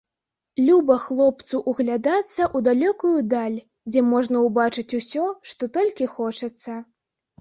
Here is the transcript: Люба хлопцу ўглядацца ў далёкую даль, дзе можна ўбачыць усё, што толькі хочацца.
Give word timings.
Люба 0.67 0.95
хлопцу 1.03 1.59
ўглядацца 1.73 2.41
ў 2.45 2.57
далёкую 2.67 3.13
даль, 3.35 3.59
дзе 3.93 4.03
можна 4.15 4.37
ўбачыць 4.49 4.89
усё, 5.01 5.29
што 5.51 5.63
толькі 5.77 6.09
хочацца. 6.19 6.71